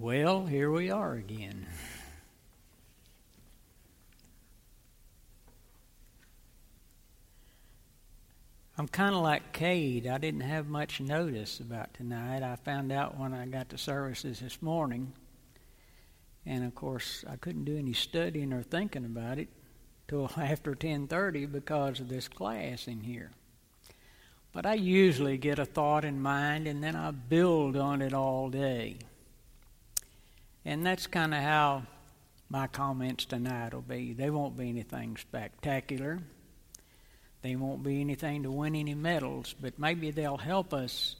Well, 0.00 0.46
here 0.46 0.70
we 0.70 0.90
are 0.90 1.12
again. 1.12 1.66
I'm 8.78 8.88
kind 8.88 9.14
of 9.14 9.20
like 9.20 9.52
Cade. 9.52 10.06
I 10.06 10.16
didn't 10.16 10.40
have 10.40 10.68
much 10.68 11.02
notice 11.02 11.60
about 11.60 11.92
tonight. 11.92 12.42
I 12.42 12.56
found 12.56 12.92
out 12.92 13.18
when 13.18 13.34
I 13.34 13.44
got 13.44 13.68
to 13.68 13.76
services 13.76 14.40
this 14.40 14.62
morning. 14.62 15.12
And 16.46 16.64
of 16.64 16.74
course, 16.74 17.22
I 17.28 17.36
couldn't 17.36 17.66
do 17.66 17.76
any 17.76 17.92
studying 17.92 18.54
or 18.54 18.62
thinking 18.62 19.04
about 19.04 19.38
it 19.38 19.48
till 20.08 20.30
after 20.38 20.74
10:30 20.74 21.52
because 21.52 22.00
of 22.00 22.08
this 22.08 22.26
class 22.26 22.88
in 22.88 23.00
here. 23.00 23.32
But 24.54 24.64
I 24.64 24.74
usually 24.74 25.36
get 25.36 25.58
a 25.58 25.66
thought 25.66 26.06
in 26.06 26.22
mind 26.22 26.66
and 26.66 26.82
then 26.82 26.96
I 26.96 27.10
build 27.10 27.76
on 27.76 28.00
it 28.00 28.14
all 28.14 28.48
day. 28.48 28.96
And 30.64 30.84
that's 30.84 31.06
kind 31.06 31.32
of 31.34 31.40
how 31.40 31.84
my 32.48 32.66
comments 32.66 33.24
tonight 33.24 33.72
will 33.72 33.80
be. 33.80 34.12
They 34.12 34.30
won't 34.30 34.56
be 34.56 34.68
anything 34.68 35.16
spectacular. 35.16 36.18
They 37.42 37.56
won't 37.56 37.82
be 37.82 38.00
anything 38.00 38.42
to 38.42 38.50
win 38.50 38.74
any 38.74 38.94
medals, 38.94 39.54
but 39.58 39.78
maybe 39.78 40.10
they'll 40.10 40.36
help 40.36 40.74
us 40.74 41.16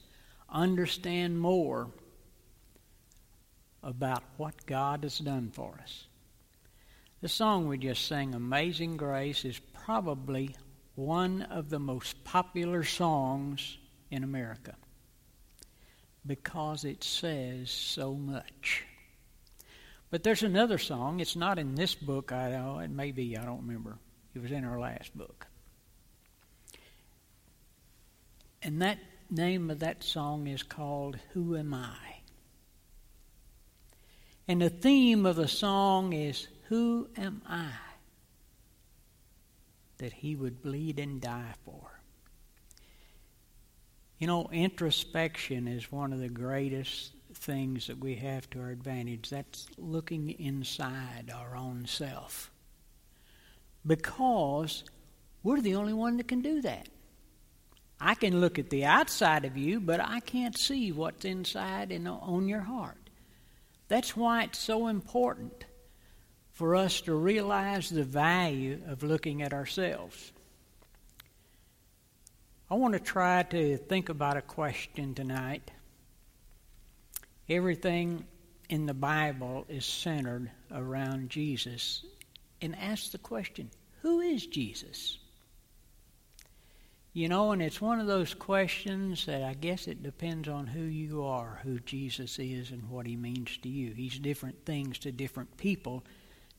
understand 0.50 1.40
more 1.40 1.88
about 3.82 4.22
what 4.36 4.66
God 4.66 5.04
has 5.04 5.18
done 5.18 5.50
for 5.52 5.78
us. 5.82 6.06
The 7.22 7.28
song 7.28 7.68
we 7.68 7.78
just 7.78 8.06
sang, 8.06 8.34
Amazing 8.34 8.96
Grace, 8.96 9.44
is 9.44 9.58
probably 9.84 10.54
one 10.94 11.42
of 11.42 11.70
the 11.70 11.78
most 11.78 12.22
popular 12.24 12.82
songs 12.82 13.78
in 14.10 14.24
America 14.24 14.74
because 16.26 16.84
it 16.84 17.02
says 17.02 17.70
so 17.70 18.14
much. 18.14 18.84
But 20.10 20.24
there's 20.24 20.42
another 20.42 20.78
song. 20.78 21.20
It's 21.20 21.36
not 21.36 21.58
in 21.58 21.76
this 21.76 21.94
book, 21.94 22.32
I 22.32 22.50
know. 22.50 22.80
It 22.80 22.90
may 22.90 23.12
be, 23.12 23.36
I 23.36 23.44
don't 23.44 23.66
remember. 23.66 23.98
It 24.34 24.42
was 24.42 24.50
in 24.50 24.64
our 24.64 24.78
last 24.78 25.16
book. 25.16 25.46
And 28.62 28.82
that 28.82 28.98
name 29.30 29.70
of 29.70 29.78
that 29.78 30.02
song 30.02 30.46
is 30.46 30.62
called 30.62 31.18
Who 31.32 31.56
Am 31.56 31.72
I? 31.72 31.96
And 34.48 34.60
the 34.60 34.68
theme 34.68 35.26
of 35.26 35.36
the 35.36 35.48
song 35.48 36.12
is 36.12 36.48
Who 36.68 37.08
am 37.16 37.42
I 37.48 37.70
that 39.98 40.12
he 40.12 40.34
would 40.34 40.60
bleed 40.60 40.98
and 40.98 41.20
die 41.20 41.54
for? 41.64 42.00
You 44.18 44.26
know, 44.26 44.48
introspection 44.52 45.68
is 45.68 45.92
one 45.92 46.12
of 46.12 46.18
the 46.18 46.28
greatest 46.28 47.12
things 47.34 47.86
that 47.86 47.98
we 47.98 48.16
have 48.16 48.48
to 48.50 48.60
our 48.60 48.70
advantage. 48.70 49.30
That's 49.30 49.66
looking 49.78 50.30
inside 50.30 51.32
our 51.34 51.56
own 51.56 51.86
self. 51.86 52.50
Because 53.86 54.84
we're 55.42 55.60
the 55.60 55.76
only 55.76 55.92
one 55.92 56.16
that 56.18 56.28
can 56.28 56.42
do 56.42 56.60
that. 56.62 56.88
I 58.00 58.14
can 58.14 58.40
look 58.40 58.58
at 58.58 58.70
the 58.70 58.84
outside 58.84 59.44
of 59.44 59.56
you, 59.56 59.80
but 59.80 60.00
I 60.00 60.20
can't 60.20 60.58
see 60.58 60.90
what's 60.90 61.24
inside 61.24 61.92
and 61.92 62.08
on 62.08 62.48
your 62.48 62.60
heart. 62.60 63.10
That's 63.88 64.16
why 64.16 64.44
it's 64.44 64.58
so 64.58 64.86
important 64.86 65.64
for 66.52 66.76
us 66.76 67.00
to 67.02 67.14
realize 67.14 67.88
the 67.88 68.04
value 68.04 68.80
of 68.86 69.02
looking 69.02 69.42
at 69.42 69.52
ourselves. 69.52 70.32
I 72.70 72.74
want 72.74 72.94
to 72.94 73.00
try 73.00 73.42
to 73.42 73.76
think 73.76 74.08
about 74.08 74.36
a 74.36 74.42
question 74.42 75.14
tonight. 75.14 75.70
Everything 77.50 78.24
in 78.68 78.86
the 78.86 78.94
Bible 78.94 79.66
is 79.68 79.84
centered 79.84 80.52
around 80.70 81.28
Jesus. 81.28 82.04
And 82.62 82.78
ask 82.78 83.10
the 83.10 83.18
question 83.18 83.70
who 84.02 84.20
is 84.20 84.46
Jesus? 84.46 85.18
You 87.12 87.28
know, 87.28 87.50
and 87.50 87.60
it's 87.60 87.80
one 87.80 87.98
of 87.98 88.06
those 88.06 88.34
questions 88.34 89.26
that 89.26 89.42
I 89.42 89.54
guess 89.54 89.88
it 89.88 90.04
depends 90.04 90.48
on 90.48 90.68
who 90.68 90.84
you 90.84 91.24
are, 91.24 91.58
who 91.64 91.80
Jesus 91.80 92.38
is, 92.38 92.70
and 92.70 92.88
what 92.88 93.04
he 93.04 93.16
means 93.16 93.58
to 93.58 93.68
you. 93.68 93.92
He's 93.92 94.18
different 94.18 94.64
things 94.64 94.98
to 95.00 95.10
different 95.10 95.56
people 95.56 96.04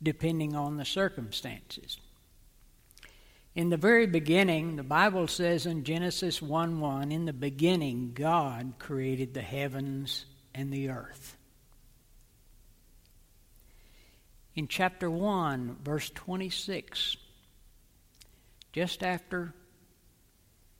depending 0.03 0.56
on 0.56 0.75
the 0.75 0.84
circumstances. 0.84 1.97
In 3.56 3.69
the 3.69 3.78
very 3.78 4.07
beginning, 4.07 4.75
the 4.75 4.84
Bible 4.84 5.28
says 5.28 5.66
in 5.66 5.85
Genesis 5.85 6.41
1 6.41 6.81
1, 6.81 7.12
in 7.13 7.25
the 7.25 7.34
beginning, 7.34 8.12
God 8.13 8.74
created 8.78 9.34
the 9.34 9.41
heavens 9.41 10.25
and 10.53 10.72
the 10.72 10.89
earth. 10.89 11.38
In 14.56 14.67
chapter 14.67 15.09
1, 15.09 15.78
verse 15.84 16.09
26, 16.09 17.16
just 18.73 19.03
after 19.03 19.53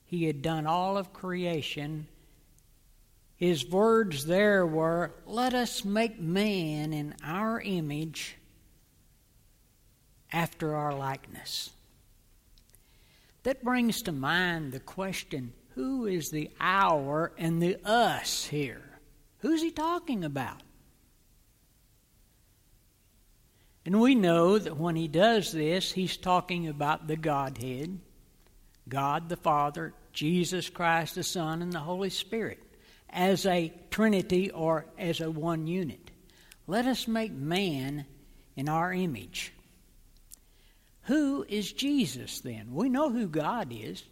he 0.04 0.26
had 0.26 0.42
done 0.42 0.68
all 0.68 0.98
of 0.98 1.14
creation, 1.14 2.08
his 3.38 3.68
words 3.68 4.26
there 4.26 4.66
were, 4.66 5.14
Let 5.26 5.54
us 5.54 5.86
make 5.86 6.20
man 6.20 6.94
in 6.94 7.16
our 7.24 7.62
image 7.62 8.38
after 10.32 10.76
our 10.76 10.94
likeness. 10.94 11.72
That 13.44 13.64
brings 13.64 14.04
to 14.04 14.12
mind 14.12 14.72
the 14.72 14.80
question 14.80 15.54
who 15.76 16.06
is 16.06 16.30
the 16.30 16.52
our 16.60 17.32
and 17.38 17.62
the 17.62 17.78
us 17.86 18.46
here? 18.46 18.91
Who's 19.42 19.62
he 19.62 19.72
talking 19.72 20.24
about? 20.24 20.62
And 23.86 24.00
we 24.00 24.16
know 24.16 24.58
that 24.58 24.78
when 24.78 24.96
he 24.96 25.08
does 25.08 25.52
this, 25.52 25.92
he's 25.92 26.18
talking 26.18 26.68
about 26.68 27.08
the 27.08 27.18
Godhead 27.18 28.00
God 28.88 29.30
the 29.30 29.38
Father, 29.38 29.94
Jesus 30.12 30.70
Christ 30.70 31.16
the 31.16 31.24
Son, 31.24 31.62
and 31.62 31.72
the 31.72 31.80
Holy 31.80 32.10
Spirit 32.10 32.60
as 33.10 33.46
a 33.46 33.74
trinity 33.90 34.52
or 34.52 34.86
as 34.98 35.22
a 35.22 35.32
one 35.32 35.68
unit. 35.68 36.12
Let 36.68 36.86
us 36.86 37.08
make 37.08 37.32
man 37.32 38.06
in 38.56 38.70
our 38.70 38.94
image. 38.94 39.54
Who 41.04 41.46
is 41.48 41.72
Jesus 41.72 42.42
then? 42.42 42.74
We 42.74 42.90
know 42.90 43.10
who 43.10 43.28
God 43.28 43.72
is. 43.72 44.04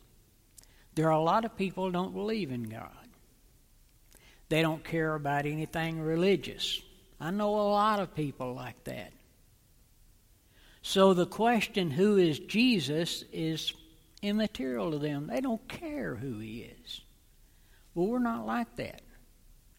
There 0.95 1.07
are 1.07 1.11
a 1.11 1.21
lot 1.21 1.45
of 1.45 1.55
people 1.55 1.85
who 1.85 1.91
don't 1.91 2.13
believe 2.13 2.51
in 2.51 2.63
God. 2.63 2.98
They 4.49 4.61
don't 4.61 4.83
care 4.83 5.13
about 5.15 5.45
anything 5.45 6.01
religious. 6.01 6.81
I 7.19 7.31
know 7.31 7.49
a 7.49 7.69
lot 7.69 7.99
of 7.99 8.15
people 8.15 8.53
like 8.53 8.83
that. 8.85 9.13
So 10.81 11.13
the 11.13 11.25
question, 11.25 11.91
who 11.91 12.17
is 12.17 12.39
Jesus, 12.39 13.23
is 13.31 13.73
immaterial 14.21 14.91
to 14.91 14.97
them. 14.97 15.27
They 15.27 15.41
don't 15.41 15.67
care 15.67 16.15
who 16.15 16.39
He 16.39 16.61
is. 16.83 17.01
Well, 17.93 18.07
we're 18.07 18.19
not 18.19 18.45
like 18.45 18.75
that. 18.77 19.01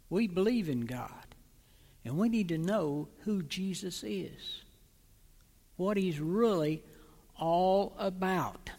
We 0.09 0.28
believe 0.28 0.69
in 0.69 0.82
God. 0.82 1.10
And 2.04 2.16
we 2.16 2.28
need 2.28 2.48
to 2.48 2.59
know 2.59 3.09
who 3.25 3.42
Jesus 3.42 4.03
is, 4.03 4.62
what 5.76 5.97
He's 5.97 6.20
really 6.20 6.82
all 7.38 7.94
about. 7.98 8.70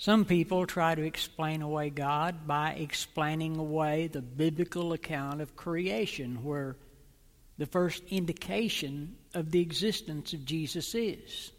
Some 0.00 0.24
people 0.24 0.64
try 0.64 0.94
to 0.94 1.02
explain 1.02 1.60
away 1.60 1.90
God 1.90 2.46
by 2.46 2.70
explaining 2.70 3.58
away 3.58 4.06
the 4.06 4.22
biblical 4.22 4.94
account 4.94 5.42
of 5.42 5.56
creation, 5.56 6.42
where 6.42 6.76
the 7.58 7.66
first 7.66 8.02
indication 8.08 9.16
of 9.34 9.50
the 9.50 9.60
existence 9.60 10.32
of 10.32 10.46
Jesus 10.46 10.94
is. 10.94 11.52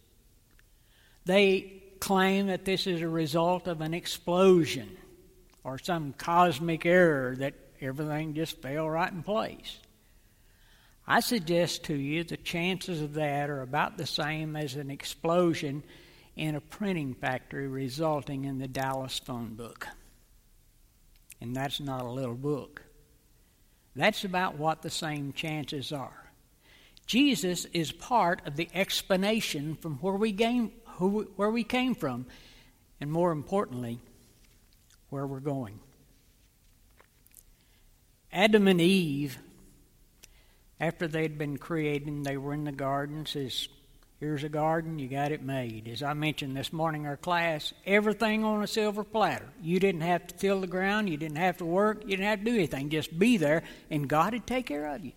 They 1.26 1.84
claim 2.00 2.48
that 2.48 2.66
this 2.66 2.88
is 2.88 3.02
a 3.02 3.08
result 3.08 3.68
of 3.68 3.80
an 3.80 3.94
explosion 3.94 4.98
or 5.64 5.78
some 5.78 6.12
cosmic 6.14 6.84
error 6.84 7.36
that 7.36 7.54
everything 7.80 8.34
just 8.34 8.60
fell 8.60 8.90
right 8.90 9.14
in 9.14 9.22
place. 9.22 9.78
I 11.06 11.20
suggest 11.20 11.84
to 11.84 11.96
you 11.96 12.24
the 12.24 12.38
chances 12.38 13.02
of 13.02 13.14
that 13.14 13.52
are 13.52 13.62
about 13.62 14.00
the 14.00 14.08
same 14.08 14.56
as 14.56 14.74
an 14.78 14.90
explosion 14.90 15.84
in 16.36 16.56
a 16.56 16.62
printing 16.62 17.14
factory 17.14 17.68
resulting 17.68 18.46
in 18.46 18.60
the 18.60 18.68
Dallas 18.68 19.20
phone 19.20 19.56
book. 19.56 19.88
And 21.40 21.56
that's 21.56 21.80
not 21.80 22.02
a 22.02 22.10
little 22.10 22.36
book. 22.36 22.84
That's 23.96 24.24
about 24.24 24.58
what 24.58 24.82
the 24.82 24.90
same 24.90 25.34
chances 25.34 25.92
are. 25.92 26.32
Jesus 27.06 27.66
is 27.74 27.92
part 27.92 28.42
of 28.46 28.56
the 28.56 28.70
explanation 28.74 29.76
from 29.76 29.96
where 29.96 30.16
we 30.16 30.32
came, 30.32 30.72
who, 30.98 31.24
where 31.36 31.50
we 31.50 31.64
came 31.64 31.94
from, 31.94 32.26
and 33.02 33.12
more 33.12 33.32
importantly, 33.32 34.00
where 35.10 35.28
we're 35.28 35.40
going. 35.40 35.80
Adam 38.32 38.68
and 38.68 38.80
Eve, 38.80 39.40
after 40.80 41.08
they'd 41.08 41.38
been 41.38 41.58
created, 41.58 42.24
they 42.24 42.38
were 42.38 42.54
in 42.54 42.64
the 42.64 42.72
gardens, 42.72 43.36
as 43.36 43.68
Here's 44.22 44.44
a 44.44 44.50
garden, 44.50 45.00
you 45.00 45.08
got 45.08 45.32
it 45.32 45.42
made. 45.42 45.88
As 45.88 46.04
I 46.04 46.14
mentioned 46.14 46.56
this 46.56 46.72
morning, 46.72 47.08
our 47.08 47.18
class, 47.18 47.74
everything 47.88 48.44
on 48.44 48.62
a 48.62 48.68
silver 48.68 49.04
platter. 49.04 49.50
You 49.64 49.80
didn't 49.80 50.02
have 50.02 50.28
to 50.28 50.36
till 50.36 50.62
the 50.62 50.68
ground, 50.68 51.10
you 51.10 51.18
didn't 51.18 51.40
have 51.40 51.58
to 51.58 51.66
work, 51.66 52.04
you 52.04 52.12
didn't 52.12 52.26
have 52.26 52.38
to 52.38 52.46
do 52.46 52.54
anything. 52.54 52.92
Just 52.92 53.18
be 53.18 53.38
there, 53.38 53.64
and 53.90 54.08
God 54.08 54.34
would 54.34 54.46
take 54.46 54.68
care 54.68 54.94
of 54.94 55.04
you. 55.04 55.14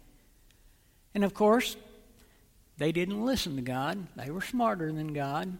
And 1.14 1.22
of 1.22 1.34
course, 1.34 1.76
they 2.78 2.92
didn't 2.92 3.22
listen 3.22 3.56
to 3.56 3.62
God, 3.62 4.06
they 4.16 4.30
were 4.30 4.40
smarter 4.40 4.90
than 4.90 5.12
God. 5.12 5.58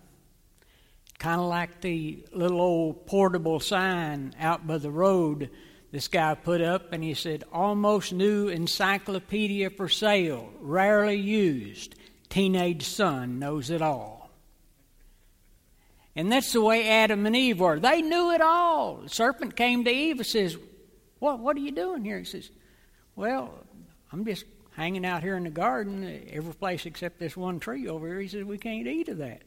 Kind 1.19 1.39
of 1.39 1.47
like 1.47 1.83
the 1.83 2.25
little 2.33 2.63
old 2.63 3.07
portable 3.07 3.61
sign 3.61 4.35
out 4.41 4.67
by 4.67 4.79
the 4.79 4.91
road 4.91 5.51
this 5.93 6.09
guy 6.09 6.35
put 6.35 6.63
up, 6.63 6.95
and 6.95 7.05
he 7.05 7.13
said, 7.13 7.45
Almost 7.53 8.15
new 8.15 8.49
encyclopedia 8.49 9.69
for 9.69 9.91
sale, 9.91 10.51
rarely 10.61 11.17
used. 11.17 11.95
Teenage 12.35 12.83
son 12.83 13.39
knows 13.39 13.71
it 13.71 13.81
all. 13.81 14.29
And 16.17 16.33
that's 16.33 16.53
the 16.53 16.61
way 16.61 16.89
Adam 16.91 17.27
and 17.27 17.37
Eve 17.37 17.61
were. 17.61 17.79
They 17.79 18.03
knew 18.03 18.33
it 18.33 18.41
all. 18.41 18.97
The 18.97 19.09
serpent 19.09 19.55
came 19.55 19.85
to 19.85 19.91
Eve 19.93 20.17
and 20.17 20.27
says, 20.27 20.59
What, 21.21 21.39
what 21.39 21.57
are 21.57 21.61
you 21.61 21.71
doing 21.71 22.05
here? 22.05 22.19
He 22.19 22.25
says, 22.25 22.51
Well, 23.15 23.55
I'm 24.11 24.25
just 24.25 24.47
hanging 24.73 25.07
out 25.07 25.23
here 25.23 25.37
in 25.37 25.45
the 25.45 25.51
garden, 25.51 26.25
every 26.29 26.55
place 26.55 26.87
except 26.87 27.21
this 27.21 27.37
one 27.37 27.61
tree 27.61 27.87
over 27.87 28.09
here. 28.09 28.19
He 28.19 28.27
says, 28.27 28.43
We 28.43 28.59
can't 28.59 28.89
eat 28.89 29.09
of 29.11 29.19
that. 29.19 29.43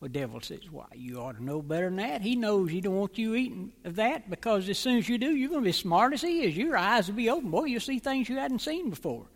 The 0.00 0.08
devil 0.08 0.40
says, 0.40 0.70
Why, 0.70 0.86
you 0.94 1.20
ought 1.20 1.38
to 1.38 1.44
know 1.44 1.62
better 1.62 1.86
than 1.86 1.96
that. 1.96 2.22
He 2.22 2.36
knows 2.36 2.70
he 2.70 2.80
don't 2.80 2.94
want 2.94 3.18
you 3.18 3.34
eating 3.34 3.72
of 3.82 3.96
that 3.96 4.30
because 4.30 4.68
as 4.68 4.78
soon 4.78 4.98
as 4.98 5.08
you 5.08 5.18
do, 5.18 5.34
you're 5.34 5.50
going 5.50 5.62
to 5.62 5.68
be 5.68 5.72
smart 5.72 6.12
as 6.12 6.22
he 6.22 6.44
is. 6.44 6.56
Your 6.56 6.76
eyes 6.76 7.08
will 7.08 7.16
be 7.16 7.28
open. 7.28 7.50
Boy, 7.50 7.64
you'll 7.64 7.80
see 7.80 7.98
things 7.98 8.28
you 8.28 8.36
hadn't 8.36 8.60
seen 8.60 8.90
before. 8.90 9.26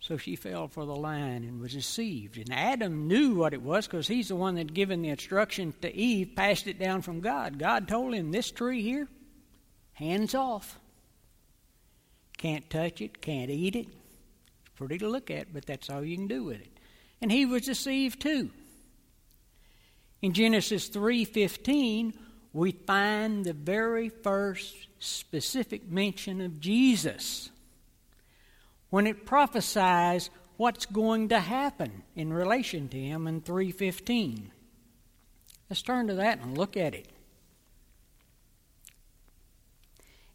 So 0.00 0.16
she 0.16 0.34
fell 0.34 0.66
for 0.66 0.86
the 0.86 0.96
line 0.96 1.44
and 1.44 1.60
was 1.60 1.74
deceived. 1.74 2.38
And 2.38 2.52
Adam 2.52 3.06
knew 3.06 3.34
what 3.34 3.52
it 3.52 3.60
was 3.60 3.86
because 3.86 4.08
he's 4.08 4.28
the 4.28 4.36
one 4.36 4.54
that 4.54 4.72
given 4.72 5.02
the 5.02 5.10
instruction 5.10 5.74
to 5.82 5.94
Eve, 5.94 6.32
passed 6.34 6.66
it 6.66 6.78
down 6.78 7.02
from 7.02 7.20
God. 7.20 7.58
God 7.58 7.86
told 7.86 8.14
him, 8.14 8.32
This 8.32 8.50
tree 8.50 8.80
here, 8.82 9.08
hands 9.92 10.34
off. 10.34 10.78
Can't 12.38 12.68
touch 12.70 13.02
it, 13.02 13.20
can't 13.20 13.50
eat 13.50 13.76
it. 13.76 13.86
It's 13.86 14.76
pretty 14.76 14.96
to 14.98 15.08
look 15.08 15.30
at, 15.30 15.52
but 15.52 15.66
that's 15.66 15.90
all 15.90 16.02
you 16.02 16.16
can 16.16 16.26
do 16.26 16.44
with 16.44 16.62
it. 16.62 16.72
And 17.20 17.30
he 17.30 17.44
was 17.44 17.66
deceived 17.66 18.22
too. 18.22 18.48
In 20.22 20.32
Genesis 20.32 20.88
3:15, 20.88 22.14
we 22.54 22.72
find 22.72 23.44
the 23.44 23.52
very 23.52 24.08
first 24.08 24.74
specific 24.98 25.90
mention 25.90 26.40
of 26.40 26.60
Jesus 26.60 27.50
when 28.90 29.06
it 29.06 29.24
prophesies 29.24 30.30
what's 30.56 30.84
going 30.84 31.28
to 31.30 31.40
happen 31.40 32.02
in 32.14 32.32
relation 32.32 32.88
to 32.88 32.98
him 32.98 33.26
in 33.26 33.40
3:15. 33.40 34.50
Let's 35.70 35.82
turn 35.82 36.08
to 36.08 36.14
that 36.14 36.40
and 36.40 36.58
look 36.58 36.76
at 36.76 36.94
it. 36.94 37.08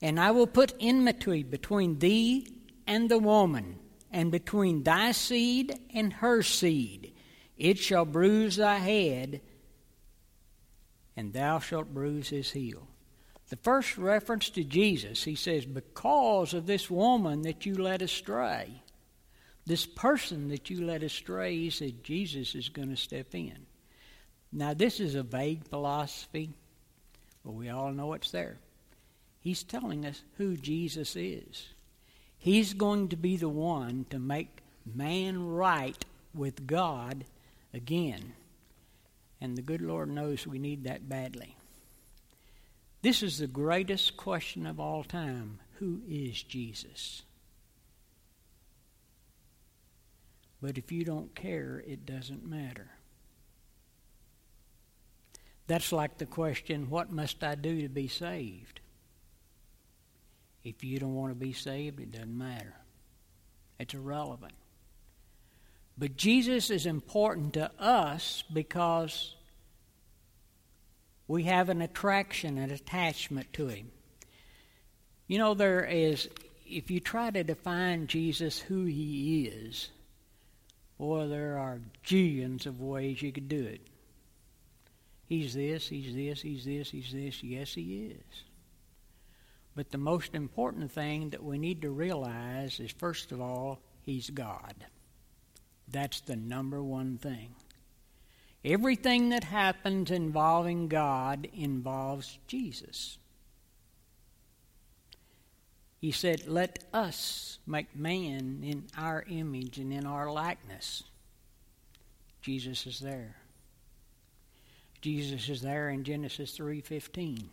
And 0.02 0.20
I 0.20 0.32
will 0.32 0.48
put 0.48 0.74
enmity 0.80 1.44
between 1.44 2.00
thee 2.00 2.48
and 2.88 3.10
the 3.10 3.20
woman, 3.20 3.80
and 4.12 4.32
between 4.32 4.84
thy 4.84 5.12
seed 5.12 5.78
and 5.94 6.14
her 6.14 6.42
seed. 6.42 7.14
It 7.58 7.78
shall 7.78 8.06
bruise 8.06 8.58
thy 8.58 8.78
head, 8.78 9.42
and 11.18 11.34
thou 11.34 11.60
shalt 11.60 11.94
bruise 11.94 12.30
his 12.30 12.52
heel. 12.52 12.88
The 13.56 13.62
first 13.62 13.98
reference 13.98 14.50
to 14.50 14.66
Jesus, 14.66 15.24
he 15.24 15.36
says, 15.36 15.66
because 15.66 16.54
of 16.54 16.66
this 16.66 16.92
woman 16.92 17.44
that 17.44 17.66
you 17.66 17.76
led 17.76 18.02
astray, 18.02 18.84
this 19.66 19.86
person 19.86 20.50
that 20.50 20.70
you 20.70 20.84
led 20.84 21.04
astray, 21.04 21.56
he 21.56 21.70
said, 21.70 22.04
Jesus 22.04 22.54
is 22.54 22.68
going 22.68 22.90
to 22.90 22.98
step 22.98 23.34
in. 23.34 23.66
Now, 24.52 24.74
this 24.74 25.00
is 25.00 25.16
a 25.16 25.24
vague 25.24 25.66
philosophy, 25.70 26.50
but 27.46 27.54
we 27.54 27.70
all 27.70 27.94
know 27.94 28.12
it's 28.12 28.32
there. 28.32 28.58
He's 29.40 29.64
telling 29.64 30.06
us 30.06 30.22
who 30.38 30.58
Jesus 30.58 31.16
is. 31.16 31.70
He's 32.38 32.74
going 32.74 33.08
to 33.08 33.16
be 33.16 33.38
the 33.38 33.48
one 33.48 34.06
to 34.10 34.20
make 34.20 34.64
man 34.86 35.48
right 35.48 36.04
with 36.34 36.68
God 36.68 37.24
again. 37.74 38.34
And 39.40 39.58
the 39.58 39.62
good 39.62 39.82
Lord 39.82 40.10
knows 40.10 40.46
we 40.46 40.60
need 40.60 40.84
that 40.84 41.08
badly. 41.08 41.55
This 43.06 43.22
is 43.22 43.38
the 43.38 43.46
greatest 43.46 44.18
question 44.18 44.66
of 44.66 44.80
all 44.80 45.04
time 45.04 45.60
Who 45.74 46.02
is 46.10 46.42
Jesus? 46.42 47.22
But 50.60 50.80
if 50.80 50.92
you 50.92 51.06
don't 51.06 51.36
care, 51.36 51.84
it 51.86 52.08
doesn't 52.08 52.50
matter. 52.50 52.90
That's 55.68 55.92
like 55.92 56.18
the 56.18 56.26
question, 56.26 56.90
What 56.90 57.12
must 57.12 57.44
I 57.44 57.54
do 57.54 57.84
to 57.84 57.90
be 57.90 58.08
saved? 58.08 58.80
If 60.64 60.84
you 60.84 60.98
don't 60.98 61.14
want 61.14 61.30
to 61.30 61.36
be 61.36 61.54
saved, 61.54 62.00
it 62.00 62.12
doesn't 62.12 62.36
matter. 62.36 62.74
It's 63.78 63.94
irrelevant. 63.94 64.56
But 65.96 66.18
Jesus 66.18 66.72
is 66.72 66.88
important 66.88 67.54
to 67.54 67.70
us 67.78 68.44
because 68.52 69.35
we 71.28 71.44
have 71.44 71.70
an 71.70 71.82
attraction, 71.82 72.58
an 72.58 72.72
attachment 72.72 73.52
to 73.54 73.68
him. 73.68 73.92
You 75.28 75.40
know, 75.40 75.54
there 75.54 75.84
is, 75.84 76.30
if 76.68 76.92
you 76.92 77.00
try 77.00 77.32
to 77.32 77.44
define 77.44 78.08
Jesus 78.08 78.60
who 78.60 78.86
he 78.86 79.46
is, 79.46 79.90
boy, 81.00 81.28
there 81.28 81.58
are 81.58 81.82
jillions 82.06 82.66
of 82.66 82.80
ways 82.80 83.22
you 83.22 83.32
could 83.32 83.50
do 83.50 83.64
it. 83.64 83.82
He's 85.28 85.56
this, 85.56 85.88
he's 85.88 86.14
this, 86.14 86.42
he's 86.42 86.66
this, 86.66 86.92
he's 86.92 87.12
this. 87.12 87.44
Yes, 87.44 87.74
he 87.74 88.12
is. 88.12 88.44
But 89.76 89.92
the 89.92 89.98
most 89.98 90.36
important 90.36 90.92
thing 90.92 91.32
that 91.32 91.44
we 91.44 91.58
need 91.58 91.82
to 91.82 91.90
realize 91.90 92.80
is, 92.80 92.92
first 92.92 93.32
of 93.32 93.42
all, 93.42 93.80
he's 94.04 94.30
God. 94.30 94.76
That's 95.88 96.22
the 96.22 96.36
number 96.36 96.82
one 96.82 97.18
thing. 97.18 97.56
Everything 98.66 99.30
that 99.30 99.44
happens 99.44 100.10
involving 100.10 100.88
God 100.88 101.48
involves 101.54 102.40
Jesus. 102.48 103.20
He 106.02 106.12
said, 106.12 106.48
Let 106.48 106.84
us 106.92 107.60
make 107.68 107.96
man 107.96 108.62
in 108.64 108.88
our 108.98 109.24
image 109.30 109.78
and 109.78 109.94
in 109.94 110.08
our 110.08 110.32
likeness. 110.32 111.04
Jesus 112.42 112.88
is 112.88 113.00
there. 113.00 113.36
Jesus 115.00 115.48
is 115.48 115.62
there 115.62 115.90
in 115.90 116.04
Genesis 116.04 116.58
3:15. 116.58 117.44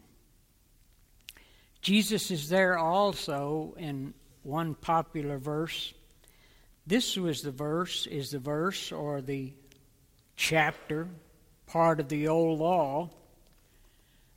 Jesus 1.83 2.31
is 2.31 2.49
there 2.49 2.79
also 2.79 3.75
in 3.77 4.15
one 4.45 4.75
popular 4.75 5.37
verse. 5.37 5.93
This 6.87 7.17
was 7.17 7.43
the 7.43 7.51
verse, 7.51 8.07
is 8.07 8.31
the 8.31 8.39
verse 8.39 8.91
or 8.93 9.21
the 9.21 9.53
chapter, 10.43 11.07
part 11.69 12.01
of 12.01 12.09
the 12.09 12.27
old 12.27 12.59
law, 12.59 13.09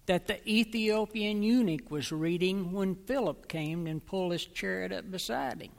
that 0.06 0.28
the 0.28 0.48
Ethiopian 0.48 1.42
eunuch 1.42 1.90
was 1.90 2.12
reading 2.12 2.72
when 2.72 2.94
Philip 2.94 3.48
came 3.48 3.88
and 3.88 4.06
pulled 4.06 4.32
his 4.32 4.46
chariot 4.46 4.92
up 4.92 5.10
beside 5.10 5.60
him. 5.60 5.72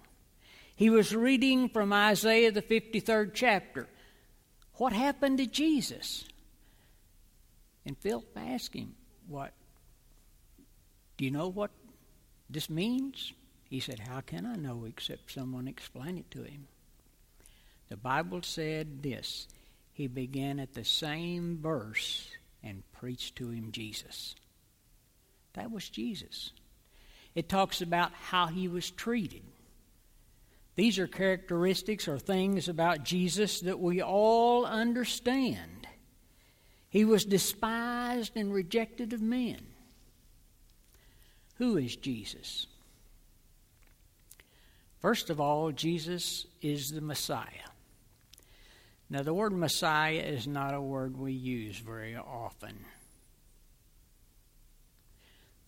He 0.74 0.90
was 0.90 1.14
reading 1.14 1.68
from 1.68 1.92
Isaiah, 1.92 2.50
the 2.50 2.60
53rd 2.60 3.30
chapter. 3.34 3.86
What 4.74 4.92
happened 4.92 5.38
to 5.38 5.46
Jesus? 5.46 6.24
And 7.86 7.96
Philip 7.96 8.36
asked 8.36 8.74
him, 8.74 8.96
What? 9.28 9.52
Do 11.16 11.24
you 11.24 11.30
know 11.30 11.48
what 11.48 11.70
this 12.50 12.68
means? 12.68 13.32
He 13.70 13.78
said, 13.78 14.00
How 14.00 14.22
can 14.22 14.44
I 14.44 14.56
know 14.56 14.86
except 14.86 15.30
someone 15.30 15.68
explain 15.68 16.18
it 16.18 16.32
to 16.32 16.42
him? 16.42 16.66
The 17.88 17.96
Bible 17.96 18.42
said 18.42 19.04
this 19.04 19.46
he 19.96 20.08
began 20.08 20.60
at 20.60 20.74
the 20.74 20.84
same 20.84 21.58
verse 21.58 22.28
and 22.62 22.82
preached 22.92 23.36
to 23.36 23.48
him 23.48 23.72
Jesus. 23.72 24.34
That 25.54 25.70
was 25.70 25.88
Jesus. 25.88 26.52
It 27.34 27.48
talks 27.48 27.80
about 27.80 28.12
how 28.12 28.48
he 28.48 28.68
was 28.68 28.90
treated. 28.90 29.40
These 30.74 30.98
are 30.98 31.06
characteristics 31.06 32.08
or 32.08 32.18
things 32.18 32.68
about 32.68 33.04
Jesus 33.04 33.60
that 33.60 33.80
we 33.80 34.02
all 34.02 34.66
understand. 34.66 35.88
He 36.90 37.06
was 37.06 37.24
despised 37.24 38.32
and 38.36 38.52
rejected 38.52 39.14
of 39.14 39.22
men. 39.22 39.62
Who 41.54 41.78
is 41.78 41.96
Jesus? 41.96 42.66
First 45.00 45.30
of 45.30 45.40
all, 45.40 45.72
Jesus 45.72 46.44
is 46.60 46.90
the 46.90 47.00
Messiah. 47.00 47.70
Now, 49.08 49.22
the 49.22 49.34
word 49.34 49.52
Messiah 49.52 50.20
is 50.20 50.46
not 50.48 50.74
a 50.74 50.80
word 50.80 51.16
we 51.16 51.32
use 51.32 51.78
very 51.78 52.16
often. 52.16 52.84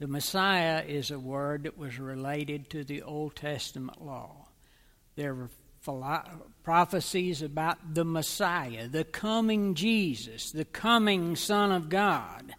The 0.01 0.09
Messiah 0.09 0.85
is 0.87 1.11
a 1.11 1.19
word 1.19 1.65
that 1.65 1.79
was 1.79 1.99
related 1.99 2.71
to 2.71 2.85
the 2.85 3.03
Old 3.03 3.37
Testament 3.37 4.05
law. 4.05 4.47
There 5.17 5.35
were 5.35 5.51
prophecies 6.63 7.43
about 7.43 7.95
the 7.95 8.05
Messiah, 8.05 8.89
the 8.89 9.05
coming 9.05 9.75
Jesus, 9.75 10.51
the 10.51 10.65
coming 10.65 11.35
Son 11.37 11.73
of 11.73 11.89
God. 11.89 12.55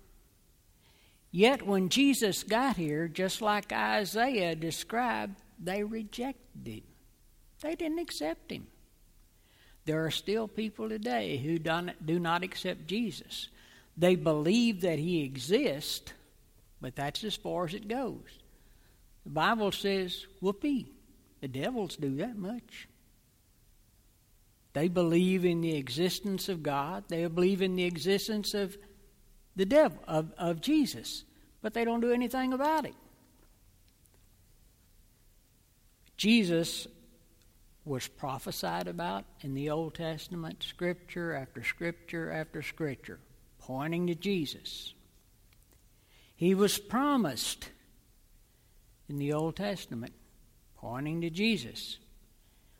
Yet 1.32 1.62
when 1.66 1.90
Jesus 1.90 2.44
got 2.44 2.76
here, 2.78 3.08
just 3.08 3.42
like 3.42 3.72
Isaiah 3.72 4.56
described, 4.56 5.42
they 5.62 5.84
rejected 5.84 6.68
him. 6.68 6.84
They 7.62 7.76
didn't 7.76 8.00
accept 8.00 8.52
him. 8.52 8.68
There 9.90 10.06
are 10.06 10.12
still 10.12 10.48
people 10.48 10.88
today 10.88 11.38
who 11.38 11.58
do 11.58 12.20
not 12.20 12.44
accept 12.44 12.86
Jesus. 12.86 13.48
They 13.98 14.14
believe 14.14 14.82
that 14.82 15.00
he 15.00 15.24
exists, 15.24 16.14
but 16.80 16.96
that's 16.96 17.24
as 17.24 17.36
far 17.36 17.66
as 17.66 17.74
it 17.74 17.88
goes. 17.88 18.22
The 19.24 19.32
Bible 19.32 19.72
says, 19.72 20.28
whoopee, 20.42 20.92
the 21.42 21.48
devils 21.48 21.96
do 21.96 22.18
that 22.18 22.38
much. 22.38 22.88
They 24.74 24.90
believe 24.90 25.44
in 25.44 25.62
the 25.62 25.76
existence 25.76 26.50
of 26.50 26.62
God. 26.62 27.06
They 27.08 27.26
believe 27.26 27.64
in 27.64 27.76
the 27.76 27.86
existence 27.86 28.54
of 28.54 28.78
the 29.56 29.66
devil, 29.66 29.98
of, 30.08 30.32
of 30.38 30.62
Jesus, 30.62 31.24
but 31.64 31.74
they 31.74 31.84
don't 31.84 32.02
do 32.02 32.12
anything 32.12 32.54
about 32.54 32.86
it. 32.86 32.94
Jesus 36.16 36.86
was 37.90 38.08
prophesied 38.08 38.88
about 38.88 39.26
in 39.42 39.56
the 39.56 39.72
Old 39.72 39.96
Testament, 39.96 40.62
scripture 40.62 41.34
after 41.34 41.64
scripture 41.64 42.32
after 42.32 42.62
scripture, 42.62 43.20
pointing 43.58 44.06
to 44.08 44.16
Jesus. 44.16 44.94
He 46.36 46.54
was 46.54 46.78
promised 46.78 47.72
in 49.10 49.18
the 49.18 49.34
Old 49.34 49.56
Testament, 49.56 50.14
pointing 50.78 51.22
to 51.22 51.32
Jesus. 51.32 51.98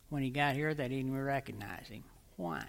When 0.10 0.22
he 0.22 0.30
got 0.30 0.56
here, 0.56 0.76
they 0.76 0.88
didn't 0.88 1.20
recognize 1.20 1.88
him. 1.88 2.04
Why? 2.38 2.64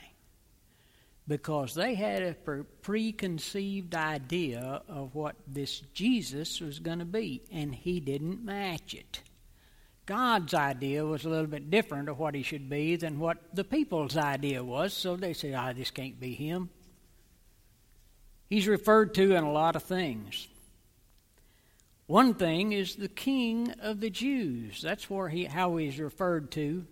Because 1.28 1.74
they 1.74 1.94
had 1.94 2.22
a 2.22 2.64
preconceived 2.80 3.94
idea 3.94 4.82
of 4.88 5.14
what 5.14 5.36
this 5.46 5.80
Jesus 5.92 6.60
was 6.60 6.78
going 6.78 7.00
to 7.00 7.04
be, 7.04 7.42
and 7.52 7.74
he 7.74 8.00
didn't 8.00 8.42
match 8.42 8.94
it. 8.94 9.20
God's 10.10 10.54
idea 10.54 11.06
was 11.06 11.24
a 11.24 11.28
little 11.28 11.46
bit 11.46 11.70
different 11.70 12.08
of 12.08 12.18
what 12.18 12.34
he 12.34 12.42
should 12.42 12.68
be 12.68 12.96
than 12.96 13.20
what 13.20 13.38
the 13.54 13.62
people's 13.62 14.16
idea 14.16 14.60
was, 14.64 14.92
so 14.92 15.14
they 15.14 15.32
said, 15.32 15.54
ah, 15.54 15.72
this 15.72 15.92
can't 15.92 16.18
be 16.18 16.34
him. 16.34 16.68
He's 18.48 18.66
referred 18.66 19.14
to 19.14 19.36
in 19.36 19.44
a 19.44 19.52
lot 19.52 19.76
of 19.76 19.84
things. 19.84 20.48
One 22.08 22.34
thing 22.34 22.72
is 22.72 22.96
the 22.96 23.06
king 23.06 23.70
of 23.80 24.00
the 24.00 24.10
Jews. 24.10 24.82
That's 24.82 25.08
where 25.08 25.28
he, 25.28 25.44
how 25.44 25.76
he's 25.76 26.00
referred 26.00 26.50
to 26.52 26.84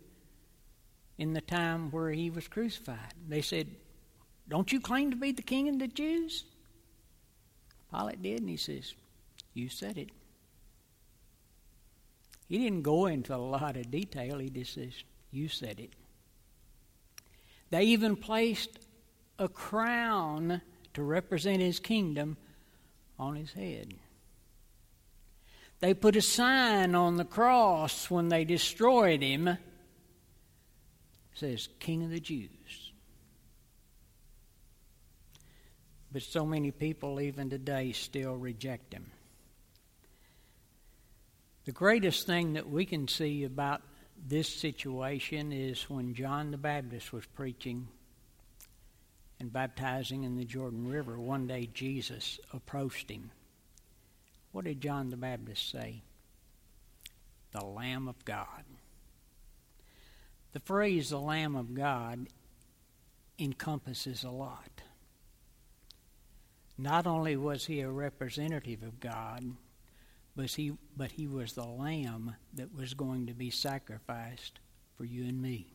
in 1.19 1.33
the 1.33 1.41
time 1.41 1.91
where 1.91 2.13
he 2.13 2.31
was 2.31 2.47
crucified. 2.47 3.15
They 3.29 3.43
said, 3.43 3.67
Don't 4.49 4.71
you 4.71 4.81
claim 4.81 5.11
to 5.11 5.17
be 5.17 5.33
the 5.33 5.43
king 5.43 5.69
of 5.69 5.81
the 5.81 5.89
Jews? 5.89 6.45
Pilate 7.93 8.23
did, 8.23 8.43
and 8.43 8.49
he 8.49 8.57
says, 8.57 8.95
You 9.55 9.69
said 9.69 9.99
it. 9.99 10.11
He 12.49 12.59
didn't 12.59 12.83
go 12.83 13.07
into 13.07 13.35
a 13.35 13.37
lot 13.37 13.77
of 13.77 13.91
detail, 13.91 14.39
he 14.39 14.49
just 14.49 14.75
says, 14.75 14.93
You 15.31 15.49
said 15.49 15.79
it. 15.81 15.93
They 17.71 17.85
even 17.85 18.17
placed 18.17 18.79
a 19.39 19.49
crown 19.49 20.63
to 20.95 21.03
represent 21.03 21.61
his 21.61 21.79
kingdom 21.79 22.39
on 23.19 23.37
his 23.37 23.53
head. 23.53 23.93
They 25.81 25.95
put 25.95 26.17
a 26.17 26.23
sign 26.23 26.95
on 26.95 27.17
the 27.17 27.25
cross 27.25 28.11
when 28.11 28.31
they 28.31 28.45
destroyed 28.45 29.23
him. 29.23 29.47
It 29.47 29.59
says, 31.35 31.69
King 31.79 32.05
of 32.05 32.11
the 32.11 32.19
Jews. 32.19 32.49
But 36.11 36.23
so 36.23 36.47
many 36.47 36.71
people, 36.71 37.21
even 37.21 37.51
today, 37.51 37.93
still 37.93 38.35
reject 38.35 38.95
him. 38.95 39.11
The 41.69 41.75
greatest 41.75 42.27
thing 42.27 42.55
that 42.55 42.71
we 42.71 42.87
can 42.87 43.07
see 43.09 43.45
about 43.45 43.83
this 44.27 44.49
situation 44.49 45.53
is 45.53 45.83
when 45.91 46.15
John 46.15 46.51
the 46.51 46.57
Baptist 46.57 47.13
was 47.13 47.27
preaching 47.27 47.89
and 49.39 49.53
baptizing 49.53 50.23
in 50.23 50.35
the 50.35 50.47
Jordan 50.47 50.89
River. 50.89 51.21
One 51.21 51.47
day 51.47 51.69
Jesus 51.75 52.41
approached 52.55 53.11
him 53.11 53.33
what 54.51 54.65
did 54.65 54.81
John 54.81 55.11
the 55.11 55.19
Baptist 55.19 55.71
say? 55.71 56.01
The 57.51 57.67
Lamb 57.67 58.09
of 58.09 58.25
God. 58.25 58.65
The 60.55 60.61
phrase 60.61 61.11
the 61.11 61.21
Lamb 61.21 61.55
of 61.55 61.75
God 61.75 62.29
encompasses 63.39 64.25
a 64.25 64.31
lot. 64.31 64.81
Not 66.79 67.07
only 67.07 67.37
was 67.37 67.67
he 67.67 67.81
a 67.83 67.91
representative 67.91 68.83
of 68.83 69.01
God, 69.01 69.53
but 70.39 70.51
he, 70.53 70.73
but 70.97 71.11
he 71.11 71.27
was 71.27 71.55
the 71.55 71.67
lamb 71.67 72.37
that 72.55 72.73
was 72.73 72.95
going 72.95 73.27
to 73.27 73.35
be 73.35 73.51
sacrificed 73.51 74.61
for 74.97 75.05
you 75.05 75.25
and 75.25 75.43
me. 75.43 75.67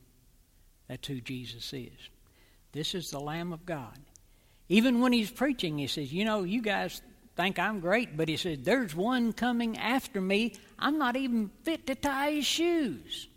That's 0.88 1.06
who 1.06 1.20
Jesus 1.20 1.74
is. 1.74 2.10
This 2.72 2.96
is 2.96 3.12
the 3.12 3.20
Lamb 3.20 3.52
of 3.52 3.66
God. 3.66 4.00
Even 4.70 5.02
when 5.02 5.12
he's 5.12 5.30
preaching, 5.30 5.78
he 5.78 5.88
says, 5.88 6.14
You 6.14 6.24
know, 6.24 6.44
you 6.44 6.62
guys 6.62 7.02
think 7.36 7.60
I'm 7.60 7.82
great, 7.82 8.16
but 8.16 8.30
he 8.30 8.38
said, 8.38 8.64
There's 8.64 8.96
one 8.96 9.34
coming 9.34 9.78
after 9.78 10.22
me. 10.22 10.56
I'm 10.80 10.98
not 10.98 11.18
even 11.18 11.52
fit 11.64 11.86
to 11.88 11.96
tie 11.96 12.32
his 12.32 12.46
shoes. 12.46 13.28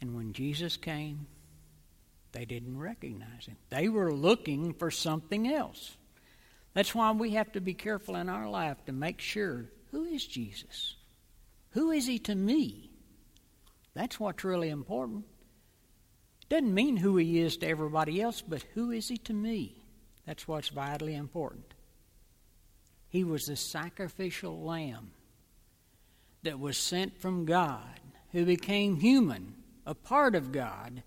And 0.00 0.16
when 0.16 0.32
Jesus 0.32 0.76
came, 0.76 1.28
they 2.32 2.44
didn't 2.44 2.76
recognize 2.76 3.46
him. 3.46 3.56
They 3.68 3.88
were 3.88 4.12
looking 4.12 4.74
for 4.74 4.90
something 4.90 5.46
else. 5.46 5.96
That's 6.74 6.94
why 6.94 7.10
we 7.12 7.32
have 7.32 7.52
to 7.52 7.60
be 7.60 7.74
careful 7.74 8.16
in 8.16 8.28
our 8.28 8.48
life 8.48 8.84
to 8.86 8.92
make 8.92 9.20
sure 9.20 9.66
who 9.90 10.04
is 10.04 10.24
Jesus? 10.24 10.96
Who 11.70 11.90
is 11.90 12.06
he 12.06 12.18
to 12.20 12.34
me? 12.34 12.90
That's 13.94 14.20
what's 14.20 14.44
really 14.44 14.68
important. 14.68 15.24
Doesn't 16.48 16.74
mean 16.74 16.96
who 16.96 17.16
he 17.16 17.40
is 17.40 17.56
to 17.58 17.68
everybody 17.68 18.20
else, 18.20 18.40
but 18.40 18.64
who 18.74 18.90
is 18.90 19.08
he 19.08 19.16
to 19.18 19.32
me? 19.32 19.76
That's 20.26 20.46
what's 20.46 20.68
vitally 20.68 21.14
important. 21.14 21.74
He 23.08 23.24
was 23.24 23.46
the 23.46 23.56
sacrificial 23.56 24.62
lamb 24.62 25.10
that 26.42 26.58
was 26.58 26.78
sent 26.78 27.18
from 27.18 27.44
God, 27.44 28.00
who 28.32 28.44
became 28.44 28.96
human, 28.96 29.54
a 29.84 29.94
part 29.94 30.34
of 30.34 30.52
God, 30.52 31.02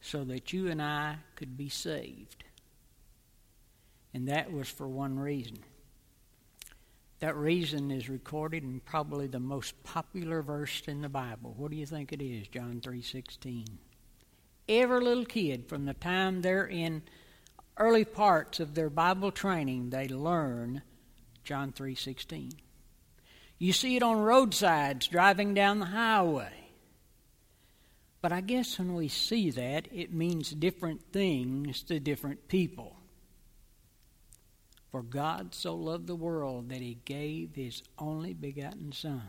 so 0.00 0.24
that 0.24 0.52
you 0.52 0.68
and 0.68 0.80
I 0.80 1.16
could 1.34 1.56
be 1.56 1.68
saved. 1.68 2.44
And 4.12 4.28
that 4.28 4.52
was 4.52 4.68
for 4.68 4.88
one 4.88 5.18
reason. 5.18 5.58
That 7.20 7.36
reason 7.36 7.90
is 7.90 8.08
recorded 8.08 8.64
in 8.64 8.80
probably 8.80 9.26
the 9.26 9.40
most 9.40 9.82
popular 9.84 10.40
verse 10.42 10.82
in 10.88 11.02
the 11.02 11.08
Bible. 11.08 11.54
What 11.56 11.70
do 11.70 11.76
you 11.76 11.86
think 11.86 12.12
it 12.12 12.22
is? 12.22 12.48
John 12.48 12.80
3:16. 12.80 13.78
Every 14.68 15.00
little 15.00 15.26
kid 15.26 15.68
from 15.68 15.84
the 15.84 15.94
time 15.94 16.40
they're 16.40 16.66
in 16.66 17.02
early 17.76 18.04
parts 18.04 18.58
of 18.58 18.74
their 18.74 18.90
Bible 18.90 19.32
training, 19.32 19.90
they 19.90 20.08
learn 20.08 20.82
John 21.44 21.72
3:16. 21.72 22.52
You 23.58 23.74
see 23.74 23.96
it 23.96 24.02
on 24.02 24.18
roadsides 24.18 25.06
driving 25.06 25.52
down 25.52 25.80
the 25.80 25.86
highway. 25.86 26.70
But 28.22 28.32
I 28.32 28.40
guess 28.40 28.78
when 28.78 28.94
we 28.94 29.08
see 29.08 29.50
that, 29.50 29.88
it 29.92 30.12
means 30.12 30.50
different 30.50 31.12
things 31.12 31.82
to 31.84 32.00
different 32.00 32.48
people. 32.48 32.99
For 34.90 35.02
God 35.02 35.54
so 35.54 35.74
loved 35.74 36.06
the 36.06 36.16
world 36.16 36.68
that 36.70 36.80
he 36.80 36.98
gave 37.04 37.54
his 37.54 37.82
only 37.98 38.34
begotten 38.34 38.92
Son, 38.92 39.22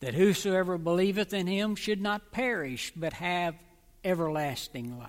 that 0.00 0.14
whosoever 0.14 0.78
believeth 0.78 1.34
in 1.34 1.48
him 1.48 1.74
should 1.74 2.00
not 2.00 2.30
perish, 2.30 2.92
but 2.94 3.14
have 3.14 3.56
everlasting 4.04 4.98
life. 4.98 5.08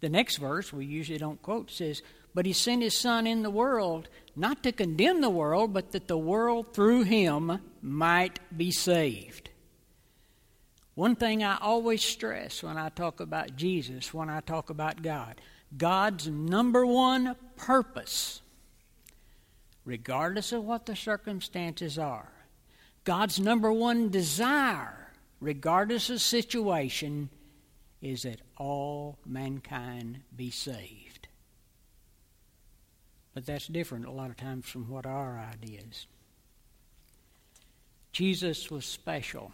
The 0.00 0.10
next 0.10 0.36
verse, 0.36 0.70
we 0.70 0.84
usually 0.84 1.18
don't 1.18 1.40
quote, 1.40 1.70
says, 1.70 2.02
But 2.34 2.44
he 2.44 2.52
sent 2.52 2.82
his 2.82 2.98
Son 2.98 3.26
in 3.26 3.42
the 3.42 3.50
world, 3.50 4.10
not 4.36 4.62
to 4.64 4.72
condemn 4.72 5.22
the 5.22 5.30
world, 5.30 5.72
but 5.72 5.92
that 5.92 6.08
the 6.08 6.18
world 6.18 6.74
through 6.74 7.04
him 7.04 7.60
might 7.80 8.38
be 8.54 8.70
saved. 8.70 9.48
One 10.94 11.16
thing 11.16 11.42
I 11.42 11.56
always 11.56 12.04
stress 12.04 12.62
when 12.62 12.76
I 12.76 12.90
talk 12.90 13.20
about 13.20 13.56
Jesus, 13.56 14.12
when 14.12 14.28
I 14.28 14.40
talk 14.40 14.68
about 14.68 15.02
God, 15.02 15.40
God's 15.76 16.28
number 16.28 16.86
one 16.86 17.34
purpose, 17.56 18.42
regardless 19.84 20.52
of 20.52 20.64
what 20.64 20.86
the 20.86 20.96
circumstances 20.96 21.98
are, 21.98 22.32
God's 23.04 23.38
number 23.38 23.72
one 23.72 24.08
desire, 24.08 25.12
regardless 25.40 26.10
of 26.10 26.20
situation, 26.20 27.28
is 28.00 28.22
that 28.22 28.40
all 28.56 29.18
mankind 29.26 30.20
be 30.34 30.50
saved. 30.50 31.28
But 33.34 33.46
that's 33.46 33.66
different 33.66 34.06
a 34.06 34.10
lot 34.10 34.30
of 34.30 34.36
times 34.36 34.66
from 34.66 34.88
what 34.88 35.06
our 35.06 35.38
idea 35.38 35.80
is. 35.90 36.06
Jesus 38.12 38.70
was 38.70 38.84
special 38.84 39.52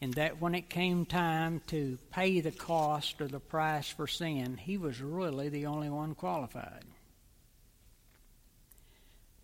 in 0.00 0.12
that 0.12 0.40
when 0.40 0.54
it 0.54 0.70
came 0.70 1.04
time 1.04 1.60
to 1.66 1.98
pay 2.12 2.40
the 2.40 2.52
cost 2.52 3.20
or 3.20 3.26
the 3.26 3.40
price 3.40 3.88
for 3.88 4.06
sin, 4.06 4.56
he 4.56 4.78
was 4.78 5.00
really 5.00 5.48
the 5.48 5.66
only 5.66 5.90
one 5.90 6.14
qualified. 6.14 6.84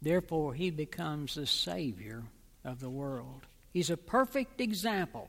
Therefore, 0.00 0.54
he 0.54 0.70
becomes 0.70 1.34
the 1.34 1.46
Savior 1.46 2.22
of 2.64 2.78
the 2.78 2.90
world. 2.90 3.46
He's 3.72 3.90
a 3.90 3.96
perfect 3.96 4.60
example 4.60 5.28